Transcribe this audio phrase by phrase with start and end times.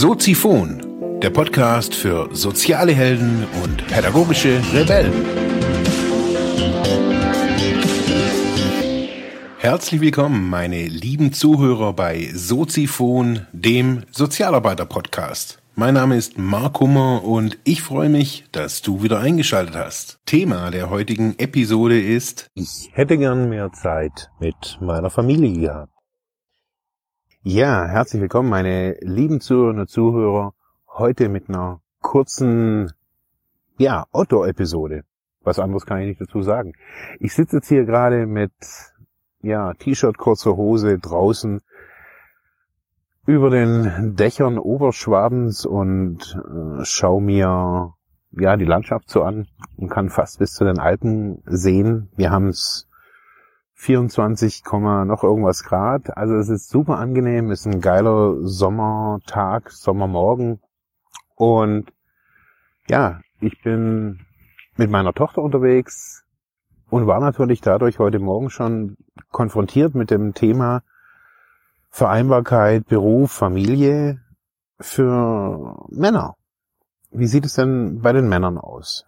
[0.00, 5.12] Soziphon, der Podcast für soziale Helden und pädagogische Rebellen.
[9.58, 15.60] Herzlich willkommen, meine lieben Zuhörer bei Soziphon, dem Sozialarbeiter-Podcast.
[15.74, 20.20] Mein Name ist Mark Hummer und ich freue mich, dass du wieder eingeschaltet hast.
[20.26, 25.97] Thema der heutigen Episode ist, ich hätte gern mehr Zeit mit meiner Familie gehabt.
[27.50, 30.52] Ja, herzlich willkommen, meine lieben Zuhörerinnen und Zuhörer.
[30.86, 32.92] Heute mit einer kurzen,
[33.78, 35.04] ja, Outdoor-Episode.
[35.40, 36.74] Was anderes kann ich nicht dazu sagen.
[37.20, 38.52] Ich sitze jetzt hier gerade mit,
[39.40, 41.62] ja, T-Shirt, kurzer Hose draußen
[43.24, 47.94] über den Dächern Oberschwabens und äh, schau mir,
[48.32, 52.10] ja, die Landschaft so an und kann fast bis zu den Alpen sehen.
[52.14, 52.87] Wir haben es
[53.80, 56.16] 24, noch irgendwas Grad.
[56.16, 60.60] Also es ist super angenehm, ist ein geiler Sommertag, Sommermorgen.
[61.36, 61.92] Und
[62.88, 64.26] ja, ich bin
[64.76, 66.24] mit meiner Tochter unterwegs
[66.90, 68.96] und war natürlich dadurch heute Morgen schon
[69.30, 70.82] konfrontiert mit dem Thema
[71.88, 74.20] Vereinbarkeit, Beruf, Familie
[74.80, 76.34] für Männer.
[77.12, 79.06] Wie sieht es denn bei den Männern aus?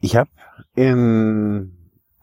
[0.00, 0.30] Ich habe
[0.74, 1.77] in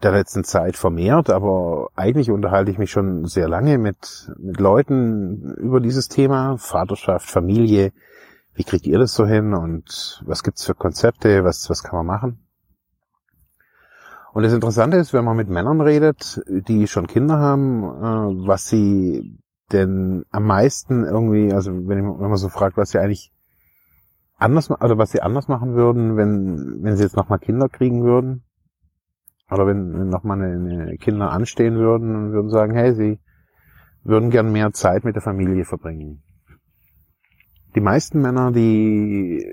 [0.06, 5.56] der letzten Zeit vermehrt, aber eigentlich unterhalte ich mich schon sehr lange mit, mit Leuten
[5.56, 7.92] über dieses Thema, Vaterschaft, Familie.
[8.54, 12.06] Wie kriegt ihr das so hin und was gibt's für Konzepte, was, was kann man
[12.06, 12.40] machen?
[14.32, 18.68] Und das Interessante ist, wenn man mit Männern redet, die schon Kinder haben, äh, was
[18.68, 19.40] sie
[19.72, 23.32] denn am meisten irgendwie, also wenn, ich, wenn man so fragt, was sie eigentlich
[24.38, 28.45] anders, also was sie anders machen würden, wenn, wenn sie jetzt nochmal Kinder kriegen würden,
[29.50, 33.20] oder wenn, wenn nochmal eine Kinder anstehen würden und würden sagen, hey, sie
[34.04, 36.24] würden gern mehr Zeit mit der Familie verbringen.
[37.76, 39.46] Die meisten Männer, die,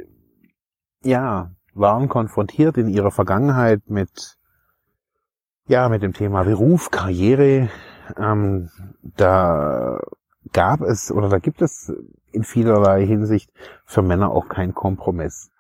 [1.03, 4.39] ja, waren konfrontiert in ihrer Vergangenheit mit,
[5.67, 7.69] ja, mit dem Thema Beruf, Karriere.
[8.17, 8.69] Ähm,
[9.03, 10.01] da
[10.53, 11.93] gab es oder da gibt es
[12.31, 13.51] in vielerlei Hinsicht
[13.85, 15.52] für Männer auch keinen Kompromiss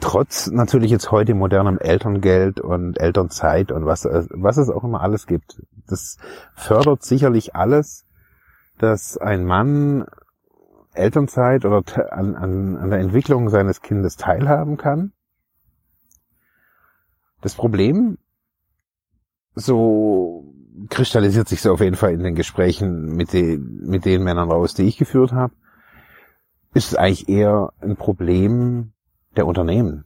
[0.00, 5.26] trotz natürlich jetzt heute modernem Elterngeld und Elternzeit und was, was es auch immer alles
[5.26, 5.62] gibt.
[5.86, 6.18] Das
[6.54, 8.06] fördert sicherlich alles,
[8.78, 10.06] dass ein Mann
[10.92, 11.82] Elternzeit oder
[12.12, 15.12] an, an, an der Entwicklung seines Kindes teilhaben kann.
[17.40, 18.18] Das Problem,
[19.54, 20.52] so
[20.88, 24.74] kristallisiert sich so auf jeden Fall in den Gesprächen mit den, mit den Männern raus,
[24.74, 25.54] die ich geführt habe,
[26.74, 28.92] ist es eigentlich eher ein Problem
[29.36, 30.04] der Unternehmen.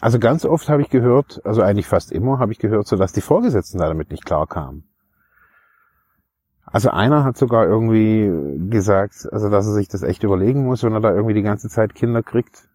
[0.00, 3.12] Also ganz oft habe ich gehört, also eigentlich fast immer habe ich gehört, so dass
[3.12, 4.84] die Vorgesetzten damit nicht klar kamen.
[6.64, 10.92] Also einer hat sogar irgendwie gesagt, also dass er sich das echt überlegen muss, wenn
[10.92, 12.68] er da irgendwie die ganze Zeit Kinder kriegt.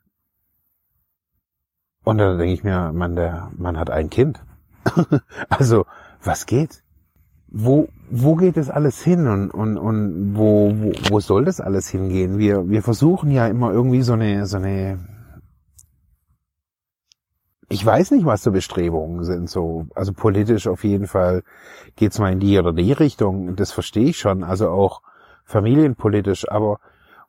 [2.03, 4.43] Und da denke ich mir, man, der Mann hat ein Kind.
[5.49, 5.85] also,
[6.21, 6.82] was geht?
[7.55, 11.87] Wo, wo geht das alles hin und, und, und wo, wo, wo soll das alles
[11.87, 12.39] hingehen?
[12.39, 14.97] Wir, wir versuchen ja immer irgendwie so eine, so eine,
[17.69, 19.51] ich weiß nicht, was so Bestrebungen sind.
[19.51, 21.43] So, also politisch auf jeden Fall
[21.95, 23.55] geht's mal in die oder die Richtung.
[23.55, 24.43] Das verstehe ich schon.
[24.43, 25.03] Also auch
[25.45, 26.49] familienpolitisch.
[26.49, 26.79] Aber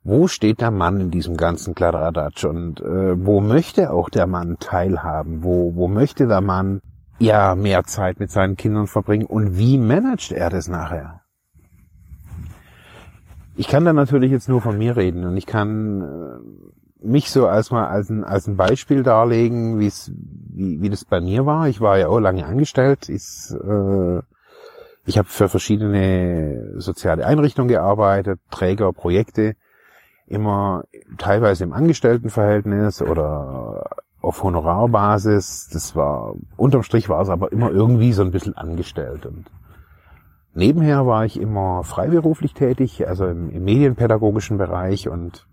[0.03, 4.57] wo steht der Mann in diesem ganzen Kladderadatsch und äh, wo möchte auch der Mann
[4.59, 5.43] teilhaben?
[5.43, 6.81] Wo, wo möchte der Mann
[7.19, 11.21] ja mehr Zeit mit seinen Kindern verbringen und wie managt er das nachher?
[13.57, 17.47] Ich kann da natürlich jetzt nur von mir reden und ich kann äh, mich so
[17.47, 20.11] als mal als ein, als ein Beispiel darlegen, wie es
[20.57, 21.67] wie, das bei mir war.
[21.67, 23.09] Ich war ja auch lange angestellt.
[23.09, 24.19] Ich, äh,
[25.05, 29.55] ich habe für verschiedene soziale Einrichtungen gearbeitet, Träger, Projekte,
[30.27, 30.83] immer
[31.17, 33.85] teilweise im Angestelltenverhältnis oder
[34.25, 35.69] auf Honorarbasis.
[35.71, 39.45] Das war unterm Strich war es aber immer irgendwie so ein bisschen angestellt und
[40.57, 45.45] Nebenher war ich immer freiberuflich tätig, also im, im medienpädagogischen Bereich und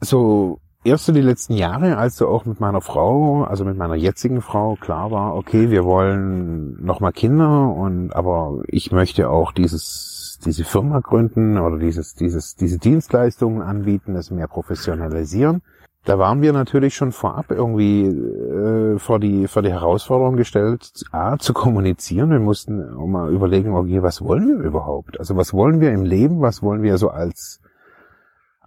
[0.00, 3.96] so erst so die letzten Jahre, als so auch mit meiner Frau, also mit meiner
[3.96, 10.38] jetzigen Frau klar war, okay, wir wollen nochmal Kinder und aber ich möchte auch dieses
[10.42, 15.60] diese Firma gründen oder dieses dieses diese Dienstleistungen anbieten, das mehr professionalisieren.
[16.06, 21.36] Da waren wir natürlich schon vorab irgendwie äh, vor die vor die Herausforderung gestellt, a
[21.36, 22.30] zu kommunizieren.
[22.30, 25.18] Wir mussten mal überlegen, okay, was wollen wir überhaupt?
[25.18, 26.40] Also was wollen wir im Leben?
[26.40, 27.60] Was wollen wir so als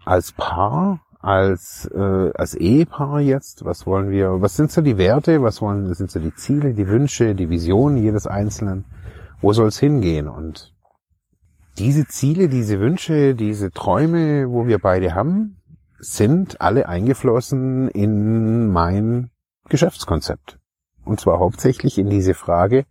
[0.04, 1.00] als Paar?
[1.22, 3.66] als, äh, als Ehepaar jetzt?
[3.66, 6.88] Was wollen wir, was sind so die Werte, was wollen, sind so die Ziele, die
[6.88, 8.86] Wünsche, die Visionen jedes Einzelnen?
[9.42, 10.30] Wo soll es hingehen?
[10.30, 10.74] Und
[11.78, 15.59] diese Ziele, diese Wünsche, diese Träume, wo wir beide haben,
[16.00, 19.32] sind alle eingeflossen in mein
[19.68, 20.60] Geschäftskonzept.
[21.06, 22.86] Und zwar hauptsächlich in diese Frage,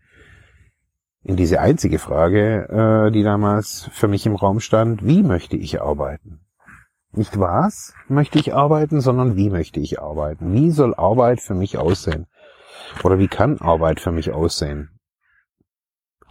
[1.22, 2.68] in diese einzige Frage,
[3.08, 6.40] äh, die damals für mich im Raum stand, wie möchte ich arbeiten?
[7.12, 10.52] Nicht was möchte ich arbeiten, sondern wie möchte ich arbeiten?
[10.52, 12.26] Wie soll Arbeit für mich aussehen?
[13.02, 14.90] Oder wie kann Arbeit für mich aussehen?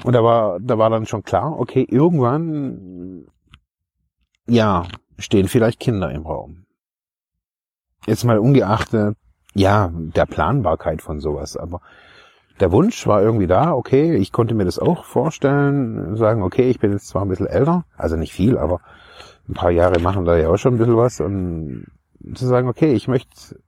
[0.04, 3.26] Und da war, da war dann schon klar, okay, irgendwann,
[4.48, 4.88] ja,
[5.18, 6.67] stehen vielleicht Kinder im Raum.
[8.06, 9.18] Jetzt mal ungeachtet,
[9.54, 11.82] ja, der Planbarkeit von sowas, aber
[12.60, 16.80] der Wunsch war irgendwie da, okay, ich konnte mir das auch vorstellen, sagen, okay, ich
[16.80, 18.82] bin jetzt zwar ein bisschen älter, also nicht viel, aber
[19.48, 21.86] ein paar Jahre machen da ja auch schon ein bisschen was und
[22.34, 23.60] zu sagen, okay, ich möchte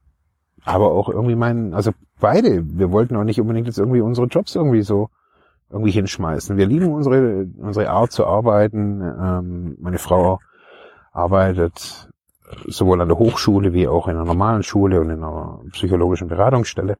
[0.64, 4.54] aber auch irgendwie meinen, also beide, wir wollten auch nicht unbedingt jetzt irgendwie unsere Jobs
[4.54, 5.08] irgendwie so
[5.70, 6.56] irgendwie hinschmeißen.
[6.56, 9.00] Wir lieben unsere, unsere Art zu arbeiten.
[9.00, 10.40] Ähm, meine Frau
[11.12, 12.09] arbeitet
[12.66, 16.96] sowohl an der Hochschule wie auch in einer normalen Schule und in einer psychologischen Beratungsstelle.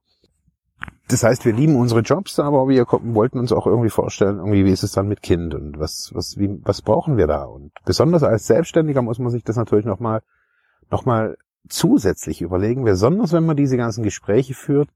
[1.08, 4.70] Das heißt, wir lieben unsere Jobs, aber wir wollten uns auch irgendwie vorstellen, irgendwie, wie
[4.70, 7.44] ist es dann mit Kind und was, was, wie, was brauchen wir da?
[7.44, 10.22] Und besonders als Selbstständiger muss man sich das natürlich nochmal,
[10.90, 11.36] nochmal
[11.68, 14.88] zusätzlich überlegen, besonders wenn man diese ganzen Gespräche führt,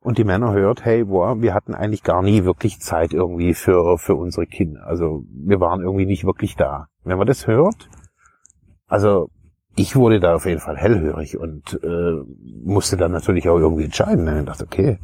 [0.00, 3.98] und die Männer hört, hey, boah, wir hatten eigentlich gar nie wirklich Zeit irgendwie für,
[3.98, 4.86] für unsere Kinder.
[4.86, 6.88] Also wir waren irgendwie nicht wirklich da.
[7.04, 7.88] Wenn man das hört,
[8.86, 9.28] also
[9.76, 12.22] ich wurde da auf jeden Fall hellhörig und äh,
[12.64, 14.24] musste dann natürlich auch irgendwie entscheiden.
[14.24, 14.40] Ne?
[14.40, 14.98] Ich dachte, okay,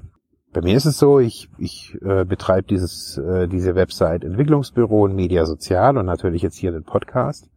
[0.52, 5.14] bei mir ist es so, ich, ich äh, betreibe dieses, äh, diese Website Entwicklungsbüro und
[5.14, 7.50] Media Sozial und natürlich jetzt hier den Podcast.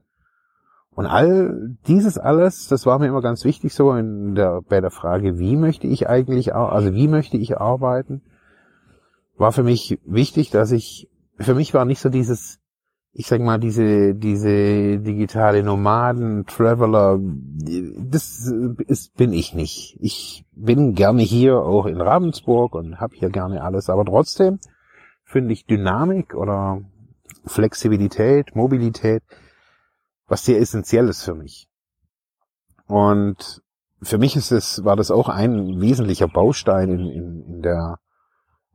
[0.98, 4.90] Und all dieses alles, das war mir immer ganz wichtig so in der, bei der
[4.90, 8.24] Frage, wie möchte ich eigentlich, also wie möchte ich arbeiten,
[9.38, 11.08] war für mich wichtig, dass ich,
[11.38, 12.60] für mich war nicht so dieses,
[13.20, 18.54] ich sag mal, diese, diese digitale Nomaden, Traveler, das
[18.86, 19.98] ist, bin ich nicht.
[20.00, 24.60] Ich bin gerne hier auch in Ravensburg und habe hier gerne alles, aber trotzdem
[25.24, 26.84] finde ich Dynamik oder
[27.48, 29.24] Flexibilität, Mobilität,
[30.28, 31.68] was sehr essentiell ist für mich.
[32.86, 33.64] Und
[34.00, 37.98] für mich ist es, war das auch ein wesentlicher Baustein in, in, in der,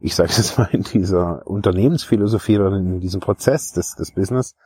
[0.03, 4.57] ich sage es mal, in dieser Unternehmensphilosophie oder in diesem Prozess des, des Business.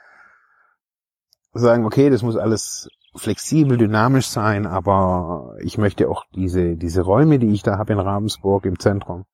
[1.53, 7.39] Sagen, okay, das muss alles flexibel, dynamisch sein, aber ich möchte auch diese, diese Räume,
[7.39, 9.25] die ich da habe in Ravensburg im Zentrum,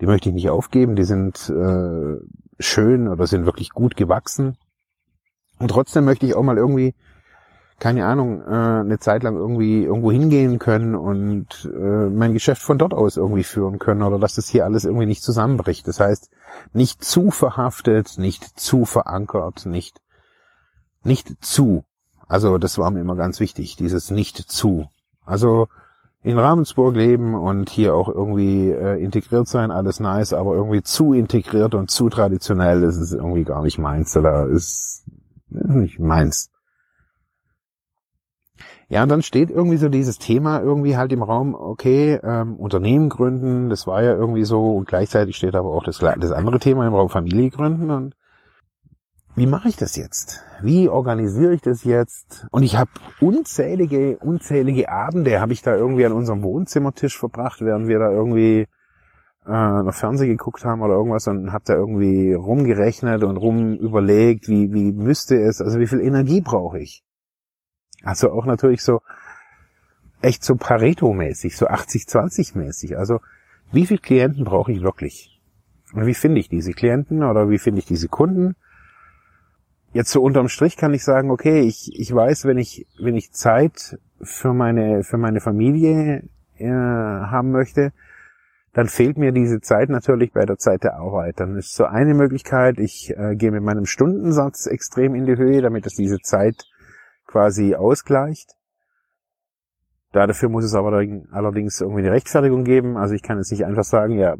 [0.00, 2.16] die möchte ich nicht aufgeben, die sind äh,
[2.60, 4.56] schön oder sind wirklich gut gewachsen.
[5.58, 6.94] Und trotzdem möchte ich auch mal irgendwie,
[7.78, 12.78] keine Ahnung, äh, eine Zeit lang irgendwie irgendwo hingehen können und äh, mein Geschäft von
[12.78, 15.86] dort aus irgendwie führen können oder dass das hier alles irgendwie nicht zusammenbricht.
[15.86, 16.30] Das heißt,
[16.72, 20.00] nicht zu verhaftet, nicht zu verankert, nicht,
[21.04, 21.84] nicht zu.
[22.26, 24.88] Also das war mir immer ganz wichtig, dieses nicht zu.
[25.24, 25.68] Also
[26.22, 31.12] in Ravensburg leben und hier auch irgendwie äh, integriert sein, alles nice, aber irgendwie zu
[31.12, 34.12] integriert und zu traditionell, das ist irgendwie gar nicht meins.
[34.12, 35.04] Da ist
[35.50, 36.50] ist nicht meins.
[38.90, 43.10] Ja, und dann steht irgendwie so dieses Thema irgendwie halt im Raum, okay, ähm, Unternehmen
[43.10, 46.86] gründen, das war ja irgendwie so, und gleichzeitig steht aber auch das, das andere Thema
[46.86, 48.14] im Raum Familie gründen und
[49.36, 50.42] wie mache ich das jetzt?
[50.62, 52.46] Wie organisiere ich das jetzt?
[52.50, 57.86] Und ich habe unzählige, unzählige Abende, habe ich da irgendwie an unserem Wohnzimmertisch verbracht, während
[57.86, 58.66] wir da irgendwie
[59.46, 64.48] äh, noch Fernsehen geguckt haben oder irgendwas und hab da irgendwie rumgerechnet und rum überlegt,
[64.48, 67.04] wie, wie müsste es, also wie viel Energie brauche ich.
[68.02, 69.02] Also auch natürlich so
[70.20, 72.96] echt so Pareto-mäßig, so 80-20-mäßig.
[72.96, 73.20] Also
[73.72, 75.40] wie viel Klienten brauche ich wirklich?
[75.92, 78.56] Und wie finde ich diese Klienten oder wie finde ich diese Kunden?
[79.92, 83.32] Jetzt so unterm Strich kann ich sagen, okay, ich, ich weiß, wenn ich, wenn ich
[83.32, 86.24] Zeit für meine, für meine Familie
[86.58, 87.92] äh, haben möchte,
[88.74, 91.40] dann fehlt mir diese Zeit natürlich bei der Zeit der Arbeit.
[91.40, 95.62] Dann ist so eine Möglichkeit, ich äh, gehe mit meinem Stundensatz extrem in die Höhe,
[95.62, 96.66] damit es diese Zeit
[97.28, 98.56] quasi ausgleicht.
[100.12, 100.88] Dafür muss es aber
[101.30, 102.96] allerdings irgendwie eine Rechtfertigung geben.
[102.96, 104.36] Also ich kann jetzt nicht einfach sagen, ja,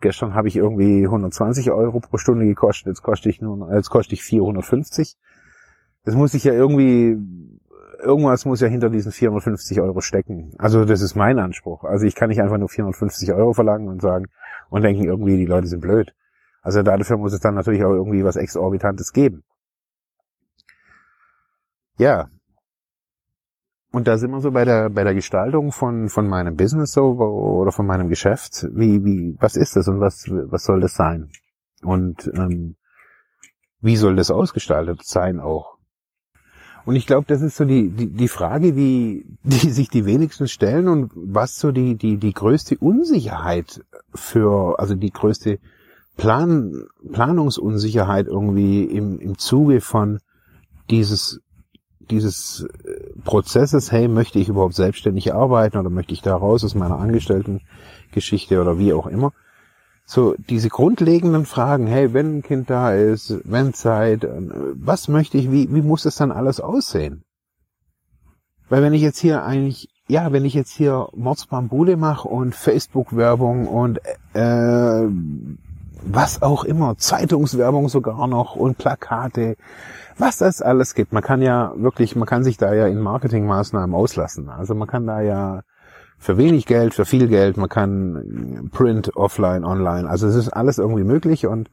[0.00, 4.14] gestern habe ich irgendwie 120 Euro pro Stunde gekostet, jetzt koste ich nur, jetzt koste
[4.14, 5.16] ich 450.
[6.04, 7.16] Das muss ich ja irgendwie
[8.02, 10.52] irgendwas muss ja hinter diesen 450 Euro stecken.
[10.58, 11.84] Also das ist mein Anspruch.
[11.84, 14.26] Also ich kann nicht einfach nur 450 Euro verlangen und sagen
[14.70, 16.12] und denken irgendwie, die Leute sind blöd.
[16.62, 19.44] Also dafür muss es dann natürlich auch irgendwie was Exorbitantes geben.
[21.98, 22.28] Ja.
[23.92, 27.12] Und da sind wir so bei der, bei der Gestaltung von, von meinem Business so,
[27.12, 28.66] oder von meinem Geschäft.
[28.72, 31.30] Wie, wie, was ist das und was, was soll das sein?
[31.82, 32.76] Und, ähm,
[33.82, 35.76] wie soll das ausgestaltet sein auch?
[36.84, 40.48] Und ich glaube, das ist so die, die, die Frage, die, die sich die wenigsten
[40.48, 43.84] stellen und was so die, die, die größte Unsicherheit
[44.14, 45.58] für, also die größte
[46.16, 50.18] Plan, Planungsunsicherheit irgendwie im, im Zuge von
[50.90, 51.40] dieses,
[52.12, 56.74] dieses äh, Prozesses, hey, möchte ich überhaupt selbstständig arbeiten oder möchte ich da raus aus
[56.74, 59.32] meiner Angestelltengeschichte oder wie auch immer
[60.04, 64.40] so diese grundlegenden Fragen, hey, wenn ein Kind da ist, wenn Zeit, äh,
[64.74, 67.24] was möchte ich, wie, wie muss das dann alles aussehen?
[68.68, 73.68] Weil wenn ich jetzt hier eigentlich, ja, wenn ich jetzt hier Mordsbambule mache und Facebook-Werbung
[73.68, 74.00] und
[74.34, 75.08] äh,
[76.04, 79.56] was auch immer, Zeitungswerbung sogar noch und Plakate,
[80.18, 81.12] was das alles gibt.
[81.12, 84.48] Man kann ja wirklich, man kann sich da ja in Marketingmaßnahmen auslassen.
[84.48, 85.62] Also man kann da ja
[86.18, 87.56] für wenig Geld, für viel Geld.
[87.56, 90.08] Man kann Print, Offline, Online.
[90.08, 91.68] Also es ist alles irgendwie möglich und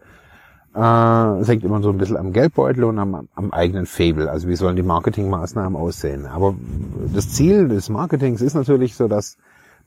[0.76, 4.30] äh, es hängt immer so ein bisschen am Geldbeutel und am, am eigenen Fable.
[4.30, 6.26] Also wie sollen die Marketingmaßnahmen aussehen?
[6.26, 6.56] Aber
[7.14, 9.38] das Ziel des Marketings ist natürlich so, dass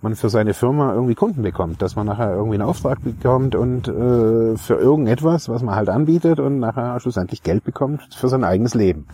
[0.03, 3.89] man für seine Firma irgendwie Kunden bekommt, dass man nachher irgendwie einen Auftrag bekommt und
[3.89, 8.75] äh, für irgendetwas, was man halt anbietet und nachher schlussendlich Geld bekommt für sein eigenes
[8.75, 9.07] Leben.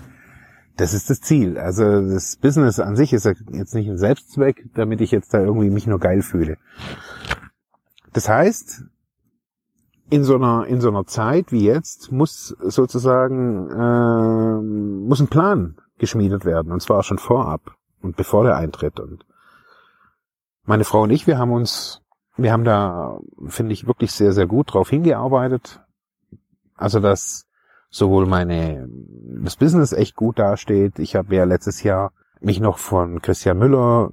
[0.77, 1.59] Das ist das Ziel.
[1.59, 5.71] Also das Business an sich ist jetzt nicht ein Selbstzweck, damit ich jetzt da irgendwie
[5.71, 6.57] mich nur geil fühle.
[8.13, 8.85] Das heißt,
[10.11, 15.77] in so einer in so einer Zeit wie jetzt muss sozusagen äh, muss ein Plan
[15.99, 19.25] geschmiedet werden und zwar schon vorab und bevor der eintritt und
[20.69, 22.03] meine Frau und ich wir haben uns
[22.37, 25.81] wir haben da finde ich wirklich sehr sehr gut drauf hingearbeitet
[26.77, 27.49] also dass
[27.91, 28.89] sowohl meine
[29.43, 30.99] das Business echt gut dasteht.
[30.99, 34.11] Ich habe ja letztes Jahr mich noch von Christian Müller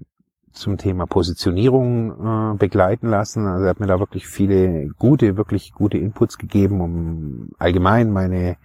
[0.51, 3.45] zum Thema Positionierung äh, begleiten lassen.
[3.45, 8.57] Also er hat mir da wirklich viele gute, wirklich gute Inputs gegeben, um allgemein meine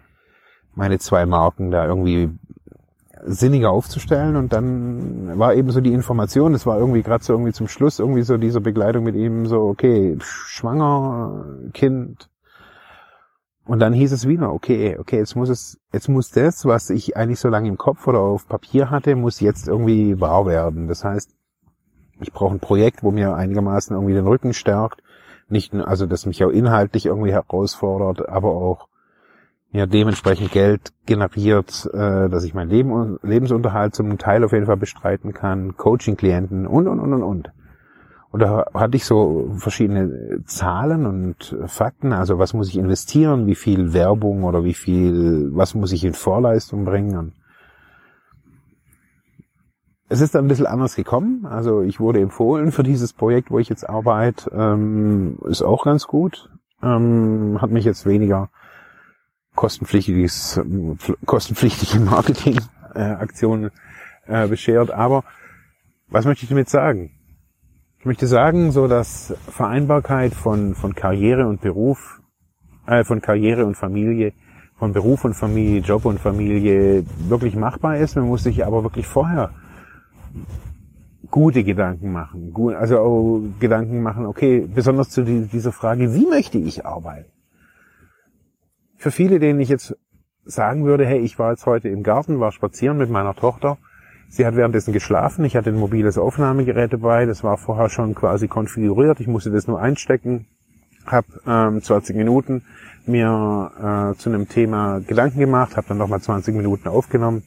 [0.75, 2.31] meine zwei Marken da irgendwie
[3.25, 7.53] sinniger aufzustellen und dann war eben so die Information, es war irgendwie gerade so irgendwie
[7.53, 12.31] zum Schluss irgendwie so diese Begleitung mit ihm so, okay, schwanger, Kind,
[13.71, 17.17] und dann hieß es wieder, okay, okay, jetzt muss es, jetzt muss das, was ich
[17.17, 20.89] eigentlich so lange im Kopf oder auf Papier hatte, muss jetzt irgendwie wahr werden.
[20.89, 21.31] Das heißt,
[22.21, 25.05] ich brauche ein Projekt, wo mir einigermaßen irgendwie den Rücken stärkt,
[25.49, 28.89] nicht, also das mich auch inhaltlich irgendwie herausfordert, aber auch
[29.73, 34.77] ja dementsprechend Geld generiert, äh, dass ich mein Leben, Lebensunterhalt zum Teil auf jeden Fall
[34.77, 37.53] bestreiten kann, Coaching-Klienten und und und und und.
[38.33, 42.13] Und da hatte ich so verschiedene Zahlen und Fakten.
[42.13, 46.15] Also was muss ich investieren, wie viel Werbung oder wie viel, was muss ich in
[46.15, 47.33] Vorleistung bringen.
[50.09, 51.45] Es ist dann ein bisschen anders gekommen.
[51.45, 54.51] Also ich wurde empfohlen für dieses Projekt, wo ich jetzt arbeite.
[54.55, 56.51] Ähm, ist auch ganz gut.
[56.83, 58.49] Ähm, hat mich jetzt weniger
[59.61, 60.59] kostenpflichtiges,
[61.27, 63.71] kostenpflichtige Marketingaktionen
[64.27, 64.91] äh, beschert.
[64.91, 65.23] Aber
[66.09, 67.11] was möchte ich damit sagen?
[67.99, 72.23] Ich möchte sagen, so dass Vereinbarkeit von, von Karriere und Beruf,
[72.87, 74.33] äh, von Karriere und Familie,
[74.79, 78.17] von Beruf und Familie, Job und Familie wirklich machbar ist.
[78.17, 79.51] Man muss sich aber wirklich vorher
[81.31, 82.55] gute Gedanken machen.
[82.79, 87.31] Also auch Gedanken machen, okay, besonders zu dieser Frage, wie möchte ich arbeiten?
[89.01, 89.97] Für viele, denen ich jetzt
[90.45, 93.79] sagen würde, hey, ich war jetzt heute im Garten, war spazieren mit meiner Tochter,
[94.29, 95.45] Sie hat währenddessen geschlafen.
[95.47, 97.25] Ich hatte ein mobiles Aufnahmegerät dabei.
[97.25, 99.21] Das war vorher schon quasi konfiguriert.
[99.21, 100.47] Ich musste das nur einstecken.
[101.07, 102.63] Hab ähm, 20 Minuten
[103.07, 107.43] mir äh, zu einem Thema Gedanken gemacht, habe dann nochmal 20 Minuten aufgenommen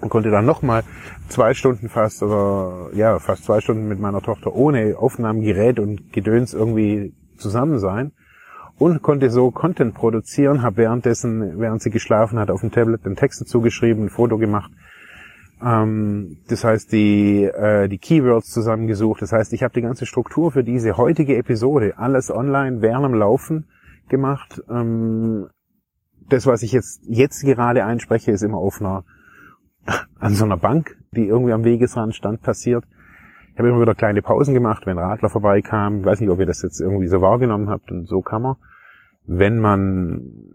[0.00, 0.84] und konnte dann nochmal
[1.28, 6.54] zwei Stunden fast oder ja fast zwei Stunden mit meiner Tochter ohne Aufnahmegerät und Gedöns
[6.54, 8.12] irgendwie zusammen sein
[8.78, 13.16] und konnte so Content produzieren, habe währenddessen, während sie geschlafen hat, auf dem Tablet den
[13.16, 14.70] Text dazu geschrieben, ein Foto gemacht
[15.64, 19.22] ähm, das heißt, die, äh, die Keywords zusammengesucht.
[19.22, 23.14] Das heißt, ich habe die ganze Struktur für diese heutige Episode, alles online während dem
[23.14, 23.66] Laufen
[24.08, 24.62] gemacht.
[24.68, 25.48] Ähm,
[26.28, 29.04] das, was ich jetzt, jetzt gerade einspreche, ist immer auf einer,
[30.18, 32.84] an so einer Bank, die irgendwie am Wegesrand stand, passiert.
[33.54, 36.00] Ich habe immer wieder kleine Pausen gemacht, wenn Radler vorbeikamen.
[36.00, 37.92] Ich weiß nicht, ob ihr das jetzt irgendwie so wahrgenommen habt.
[37.92, 38.56] Und so kann man,
[39.26, 40.54] wenn man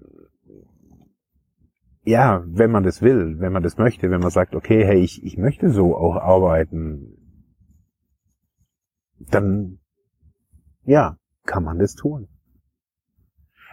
[2.03, 5.23] ja, wenn man das will, wenn man das möchte, wenn man sagt, okay, hey, ich,
[5.23, 7.15] ich möchte so auch arbeiten,
[9.19, 9.79] dann,
[10.83, 12.27] ja, kann man das tun.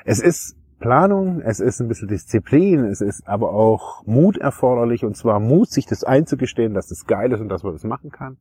[0.04, 5.16] Es ist Planung, es ist ein bisschen Disziplin, es ist aber auch Mut erforderlich und
[5.16, 8.36] zwar Mut, sich das einzugestehen, dass das geil ist und dass man das machen kann.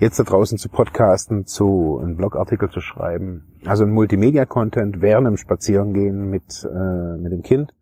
[0.00, 5.36] Jetzt da draußen zu podcasten, zu einen Blogartikel zu schreiben, also ein Multimedia-Content während dem
[5.36, 7.72] Spazierengehen mit, äh, mit dem Kind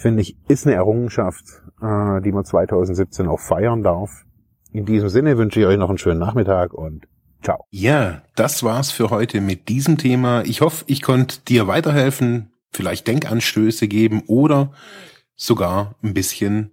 [0.00, 1.44] finde ich, ist eine Errungenschaft,
[1.80, 4.24] äh, die man 2017 auch feiern darf.
[4.72, 7.06] In diesem Sinne wünsche ich euch noch einen schönen Nachmittag und
[7.42, 7.64] ciao.
[7.70, 10.42] Ja, das war's für heute mit diesem Thema.
[10.44, 14.72] Ich hoffe, ich konnte dir weiterhelfen, vielleicht Denkanstöße geben oder
[15.36, 16.72] sogar ein bisschen